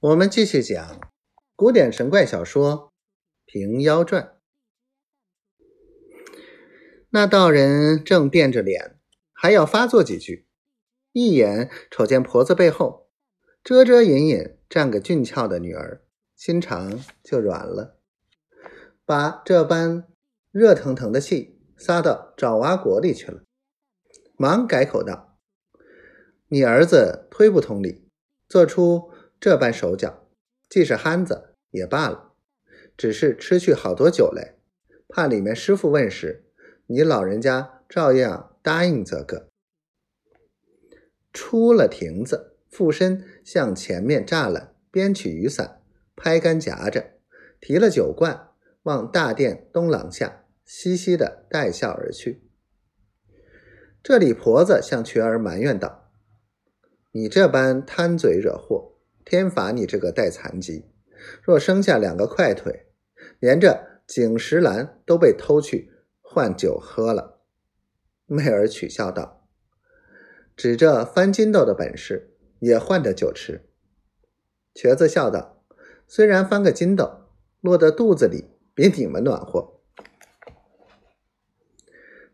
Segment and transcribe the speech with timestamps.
[0.00, 1.00] 我们继续讲
[1.56, 2.92] 古典神怪小说
[3.46, 4.22] 《平妖传》。
[7.10, 9.00] 那道人正变着脸，
[9.32, 10.46] 还要发作几句，
[11.10, 13.08] 一眼瞅见婆子背后
[13.64, 16.04] 遮遮掩掩站个俊俏的女儿，
[16.36, 17.98] 心肠就软了，
[19.04, 20.06] 把这般
[20.52, 23.42] 热腾腾的气撒到爪哇国里去了，
[24.36, 25.40] 忙改口道
[26.46, 28.08] ：“你儿子忒不通理，
[28.48, 29.10] 做出。”
[29.40, 30.28] 这般手脚，
[30.68, 32.32] 既是憨子也罢了，
[32.96, 34.56] 只是吃去好多酒来，
[35.08, 36.44] 怕里面师傅问时，
[36.86, 39.48] 你老人家照样答应则个。
[41.32, 45.82] 出了亭子，附身向前面栅栏边取雨伞，
[46.16, 47.12] 拍杆夹着，
[47.60, 48.48] 提了酒罐，
[48.82, 52.42] 往大殿东廊下嘻嘻的带笑而去。
[54.02, 56.10] 这里婆子向瘸儿埋怨道
[57.12, 58.96] ：“你这般贪嘴惹祸。”
[59.28, 60.86] 天罚你这个带残疾，
[61.42, 62.86] 若生下两个快腿，
[63.38, 67.42] 连着景石兰都被偷去换酒喝了。
[68.24, 69.46] 媚儿取笑道
[70.56, 73.68] ：“指着翻筋斗的本事，也换着酒吃。”
[74.74, 75.62] 瘸子笑道
[76.08, 77.28] ：“虽然翻个筋斗，
[77.60, 79.82] 落得肚子里比你们暖和。”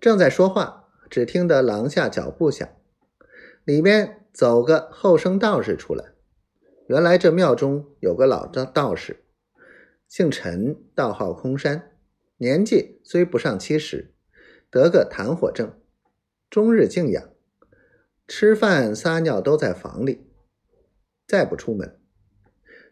[0.00, 2.66] 正在说话，只听得廊下脚步响，
[3.64, 6.14] 里面走个后生道士出来。
[6.88, 9.22] 原来这庙中有个老道道士，
[10.08, 11.98] 姓陈，道号空山，
[12.38, 14.14] 年纪虽不上七十，
[14.70, 15.78] 得个痰火症，
[16.48, 17.28] 终日静养，
[18.26, 20.30] 吃饭撒尿都在房里，
[21.26, 22.00] 再不出门。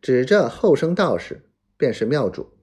[0.00, 2.56] 指着后生道士，便是庙主，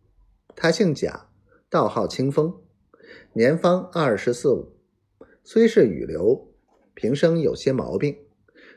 [0.55, 1.30] 他姓贾，
[1.69, 2.59] 道号清风，
[3.33, 4.80] 年方二十四五，
[5.43, 6.52] 虽是雨流，
[6.95, 8.17] 平生有些毛病，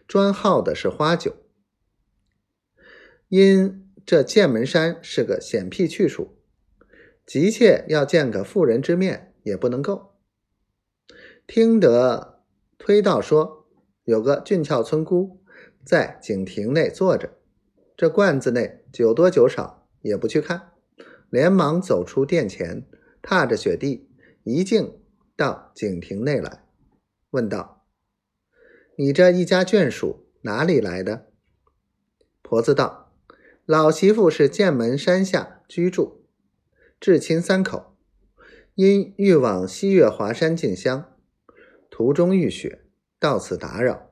[0.07, 1.35] 专好的是花酒。
[3.35, 6.37] 因这剑门山是个险僻去处，
[7.25, 10.17] 急切要见个妇人之面也不能够。
[11.47, 12.43] 听得
[12.77, 13.67] 推道说
[14.05, 15.43] 有个俊俏村姑
[15.83, 17.39] 在景亭内坐着，
[17.97, 20.73] 这罐子内酒多酒少也不去看，
[21.31, 22.87] 连忙走出殿前，
[23.23, 24.11] 踏着雪地
[24.43, 25.01] 一径
[25.35, 26.67] 到景亭内来，
[27.31, 27.87] 问道
[28.97, 31.29] ：“你这一家眷属哪里来的？”
[32.45, 33.02] 婆子道。
[33.65, 36.25] 老媳妇是剑门山下居住，
[36.99, 37.95] 至亲三口，
[38.75, 41.17] 因欲往西岳华山进香，
[41.89, 42.85] 途中遇雪，
[43.21, 44.11] 到此打扰。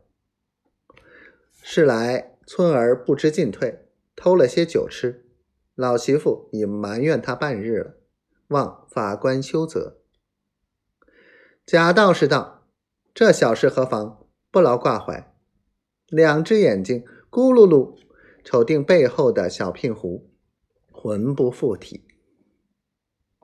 [1.62, 5.27] 是来村儿不知进退，偷了些酒吃，
[5.75, 7.94] 老媳妇已埋怨他半日了，
[8.49, 9.99] 望法官休责。
[11.66, 12.69] 贾道士道
[13.12, 15.34] ：“这小事何妨，不劳挂怀。”
[16.06, 17.99] 两只眼睛咕噜噜。
[18.50, 20.28] 瞅定背后的小聘狐，
[20.91, 22.03] 魂不附体。